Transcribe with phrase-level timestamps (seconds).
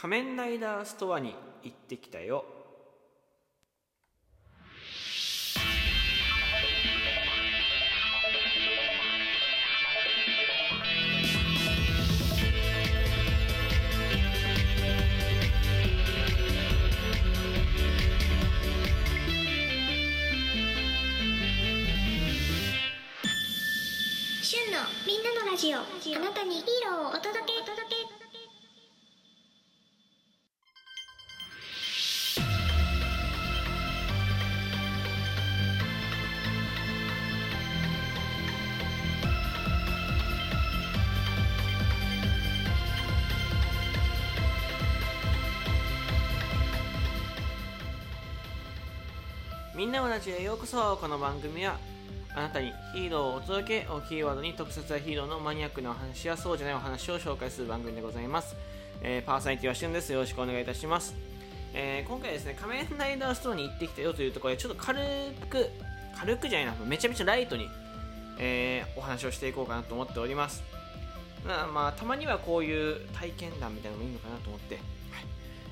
[0.00, 2.44] 仮面ライダーストアに行ってきたよ。
[24.44, 25.78] 旬のみんなのラジオ。
[25.78, 25.82] あ
[26.20, 27.60] なたにヒーローをお届け。
[27.60, 28.17] お届け
[49.78, 50.98] みんなのラジオへようこそ。
[51.00, 51.76] この番組は
[52.34, 58.56] あなたにヒーローをお届けをキーワードに特撮やヒーローのマニアックなお話やそうじゃないお話を紹介する番組でございます、
[59.02, 60.12] えーパーソナリティはしゅんです。
[60.12, 61.14] よろしくお願いいたします、
[61.74, 64.98] えー今回ですね仮面ライダーストアに行ってきたよというところでちょっと軽
[65.48, 65.70] く
[66.18, 67.68] 軽くじゃないなめちゃめちゃライトに、
[68.40, 70.64] えーお話をしていこうかなと思っております。
[71.46, 74.80] まあ、まあ、たまにはこういう体験談みたいなのもいいのかなと思って、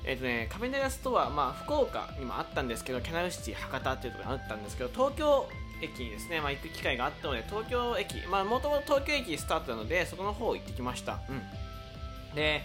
[0.07, 5.49] えっ、とね、仮面ライダーストア、まあ、福岡にもあったんですけど、キャナルシティ博多っていうところにあったんですけど、東京
[5.81, 11.19] 駅にですね、まあ、行く機会があったので、東京駅、まあ、もともと東京駅スタートなので、そこの方行ってきました。
[11.29, 12.35] うん。
[12.35, 12.61] で、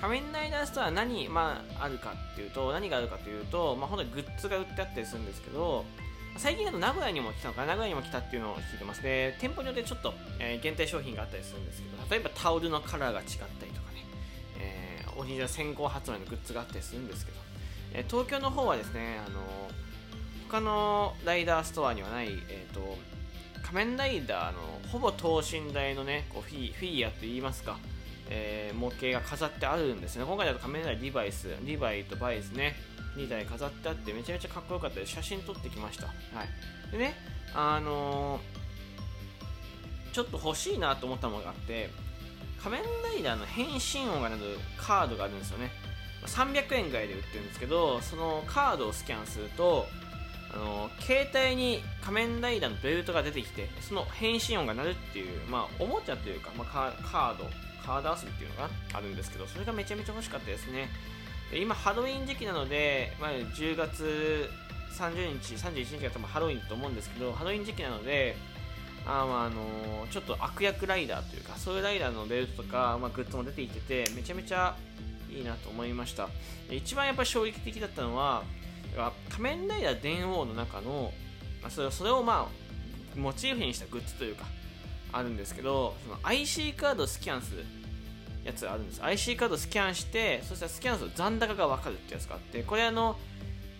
[0.00, 5.84] 仮面ライダーストアは何、まあ、あるかっていうと、何があるかというと、まあ、本当にグッズが売ってあったりするんですけど、
[6.36, 13.81] 最近だと名古屋にも来たのかな名古屋にも来たっていうのを聞いてますで店舗によってちょっと、えー限定商品があったりするんですけど例えばタオルのカラーが違ったりとか
[15.16, 17.38] オリジナル先行発売のグッズがあったりするんですけど、
[17.94, 19.40] え東京の方はですねあの
[20.48, 22.98] 他のライダーストアにはない、えー、と
[23.62, 27.78] 仮面ライダーのほぼ等身大のねこうフィフィギュアといいますか、
[28.28, 30.24] えー模型が飾ってあるんですね。
[30.24, 32.74] 今回だと仮面ライダーリバイスリバイとバイスね。
[33.16, 35.12] 2台飾ってあってめちゃめちゃかっこよかったです。
[35.12, 36.06] 写真撮ってきました。
[36.06, 36.92] はい。
[36.92, 37.14] でね
[37.54, 38.62] あのー
[40.12, 41.88] ちょっと欲しいなと思ったものがあって
[42.62, 44.42] 仮面ライダーの変身音がなる
[44.76, 45.70] カードがあるんですよね。
[46.26, 49.86] 300円ぐらいで売ってるんですけどそのカードをスキャンすると
[50.54, 57.44] あの携帯に仮面ライダーのベルトが出てきてその変身音が鳴るっていう、まあ、おもちゃというか、まあ、カード
[57.84, 60.88] カード遊びっていうのがあるんですけどそれがめちゃめちゃ欲しかったですね。
[61.50, 64.48] で今ハロウィン時期なので、まあ、10月
[64.96, 68.36] 30日31日が多分ハロウィンだと思うんですけどハロウィン時期なので
[69.06, 74.76] あまああのちょっと悪役ライダーというかそういうライダーのベルトとか、まあ、グッズも出てきててめちゃめちゃ
[75.30, 76.28] いいなと思いました。
[76.70, 78.44] 一番やっぱ衝撃的だったのは
[79.30, 81.12] 仮面ライダー電王の中の、
[81.62, 82.48] まあ、それをそれをま
[83.16, 84.44] あモチーフにしたグッズというか
[85.12, 87.64] あるんですけどその IC カードをスキャンする
[88.44, 89.02] やつがあるんです。
[89.02, 93.16] IC カードをスキャンしてそしたらスキャンすると残高が分かるってやつがあってこれあの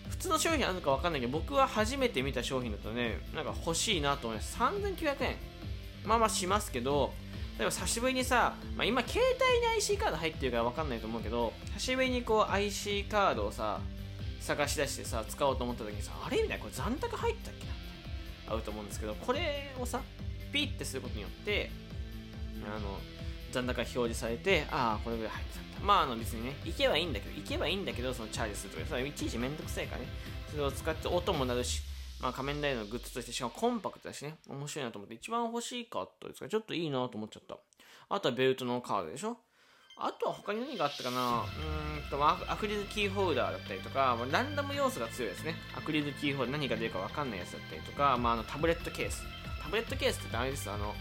[0.09, 4.57] 普通の商品あるのか分かんないけど僕は初めて見た商品だとねなんか欲しいなと思います。
[4.59, 5.35] 3900円。
[6.05, 7.13] まあまあしますけど
[7.57, 13.79] 例えば久しぶりにさ、まあ、今携帯に IC カード入ってるから分かんないと思うけど久しぶりにこう IC カードをさ
[14.41, 17.71] 探し出してさ使おうと思った時にさあれみたいなこれ残高入ったっけな？
[17.71, 17.81] って
[18.49, 20.01] 合うと思うんですけどこれをさ
[20.51, 21.71] ピッてすることによって
[22.65, 22.97] あの
[23.53, 30.07] 残高表示されてああこれぐらい入ってたまああの別にね行けばいいんだけど行けばいいんだけどそのチャージするとかそれいちいちめんどくさいからね。
[30.51, 31.81] それを使って音も鳴るし
[32.21, 34.35] まあ仮面ライダーのグッズとしてしかもコンパクトだしね。
[34.49, 37.57] 面白いなと思って一番欲しいかったですからちょっといいなと思っちゃった。
[38.09, 39.37] あとはベルトのカードでしょ。
[39.95, 41.43] あとは他に何があったかな。
[41.43, 45.55] うんと、まあ、アクリルキーホルダーだったりとか、まあランダム要素が強いですね。
[45.77, 49.23] アクリルキーホルダー何が出るか分かんないやつだったりとか、まあ、あのタブレットケース。
[49.61, 50.95] タブレットケースって言ってあれです、あの、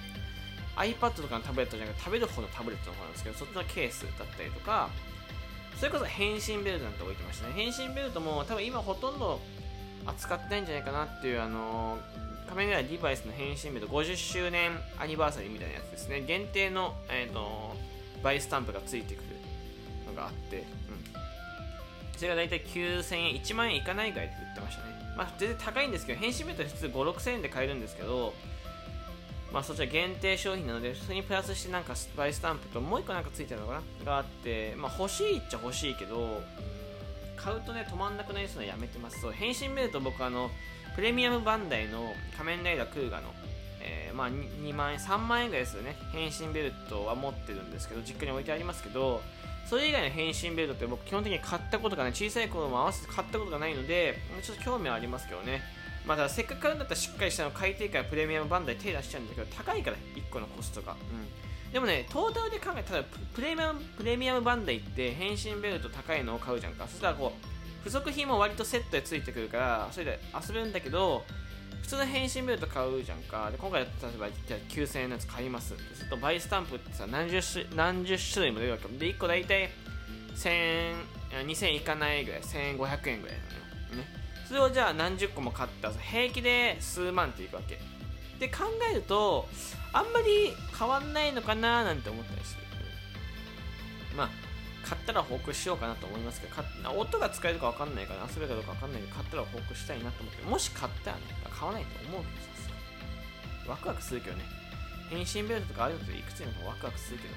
[0.76, 4.88] iPad とかのタブレットじゃなくて食べる方のタブレットの方なんですけど、そっちのケースだったりとか、
[5.76, 7.54] それこそ変身ベルトなんて置いてましたね。
[7.54, 9.40] 変身ベルトも多分今ほとんど
[10.06, 11.98] 扱ってないんじゃないかなっていう、あの
[12.46, 16.22] 仮面ライダーデバイスの変身ベルト50周年アニバーサリーみたいなやつですね。
[16.22, 17.74] 限定の、えっ、と、
[18.22, 19.24] バイスタンプがついてくる
[20.06, 20.64] のがあって、うん。
[22.16, 24.92] それが大体9000円、1万円いかないぐらいで売ってましたね。
[25.16, 28.34] まあ全然高いんですけど、変身ベルト普通5、6000円で買えるんですけど、
[29.52, 34.04] まあそちら限定商品なので、それにプラスしてなんかバイスタンプともう一個なんかついてるのかな？
[34.04, 36.40] があって、まあ欲しいっちゃ欲しいけど、
[37.36, 39.20] 買うとね、止まんなくなりそうなのやめてます。
[39.20, 40.50] そう、変身ベルト僕あの、
[40.94, 43.28] プレミアムバンダイの仮面ライダークーガの、
[43.80, 45.96] えーまあ 2, 万円、3万円ぐらいですよね。
[46.12, 49.20] 変身ベルトは持ってるんですけど、実家に置いてありますけど、
[49.66, 55.62] それ以外の変身ベルトって僕基本的に買ったことがない、小さい頃も合わせて買ったことがないので、ちょっと興味はありますけどね。
[56.06, 60.92] まあ、だせっかく買うんだったらしっかりしたの買いたいからプレミアムバンダイ手出しちゃうんだけど、高いから、1個のコストが。
[60.92, 60.98] うん。
[61.72, 63.02] でもねトータルで考えたら
[63.34, 66.86] プレミアムプレミアムバンダイって変身ベルト高いのを買うじゃんか。
[66.86, 71.24] そしたらこう付属品も割とセットでついてくるからそれで遊べるんだけど
[71.80, 73.50] 普通の変身ベルト買うじゃんか。
[73.50, 79.70] で今回例えばじゃあ9000円のやつ買いますそうするとバイスタンプってさ何十種何十種類も出るわけで1個大体
[80.36, 80.92] 1000
[81.46, 82.42] 2000いかないぐらい。
[82.42, 83.61] 1500円ぐらいの、ね、
[84.52, 87.80] それをじゃあ何十個も買ったら平気で数万っていくわけ
[88.38, 89.48] で考えると
[89.94, 92.60] あんまり変わんないのかななんて思ったりする
[94.14, 94.28] まあ
[94.86, 98.04] 買ったら報告しようかなと思いますけど音が使えるか分かんない。
[98.04, 104.44] から遊べるかどうか分かんないけど買ったら報告したいなと思ってもし買ったらね買わないと思うけどさワクワクするけどね。
[105.08, 107.34] 変身ベルトとかあるのといくつにもワクワクするけど。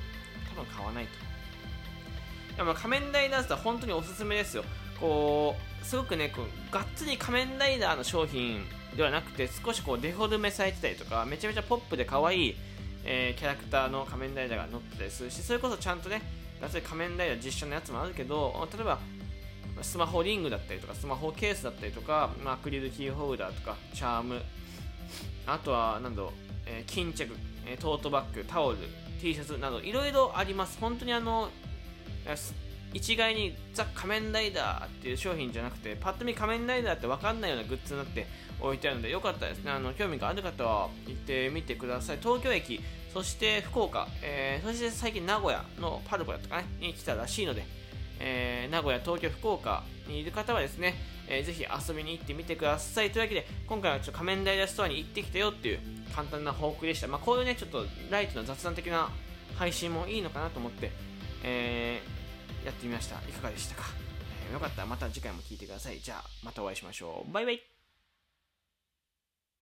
[0.51, 2.57] 多分買わないと。
[2.57, 4.65] でも仮面ライダーズは本当におすすめですよ。
[5.00, 8.65] こうすごくねこうがっつり仮面ライダーの商品
[8.95, 12.56] ではなくて少しこうデフォルメされてたりとかめちゃめちゃポップで可愛い、
[13.03, 16.21] えー、キャラクターの仮面ライダーが載ってたりするしそれこそちゃんとね
[16.62, 19.00] がっつり仮面ライダー実写のやつもあるけど例えば
[19.81, 24.42] スマホリングだったりとかスマホケースだったりとか、まあ、アクリルキーホルダーとかチャーム
[25.45, 26.31] あとは何だろう、
[26.65, 27.36] えー、巾着、
[27.68, 28.77] えトートバッグタオル
[29.21, 30.77] T シャツなどいろいろあります。
[30.80, 31.50] 本当にあの
[32.95, 38.25] 一概にザ・仮面ライダーっていう商品じゃなくてパッと見仮面ライダーって分かんないようなグッズになって
[38.62, 39.71] 置いてあるのでよかったですね。
[39.71, 42.19] あの興味がある方は行ってみてください。
[42.21, 42.80] 東京駅
[43.13, 47.65] そして福岡、えー、そして最近名古屋のパルコだったかねに来たらしいので、
[48.21, 50.95] えー、名古屋、東京、福岡にいる方はですね、
[51.27, 53.12] えー、ぜひ遊びに行ってみてください。
[53.12, 55.80] というわけで今回はちょっと仮面ライダーストアに行ってきたよっていう
[56.15, 59.09] 簡単な報告でした、まあ、こういうねちょっとライトな雑談的な
[59.57, 60.92] 配信もいいのかなと思って、
[61.44, 62.25] えー
[62.65, 63.15] やってみました。
[63.29, 63.83] いかがでしたか、
[64.47, 66.00] えー、よかったらまた次回も聴いてください。
[66.00, 67.31] じゃあまたお会いしましょう。
[67.31, 67.75] バイバイ。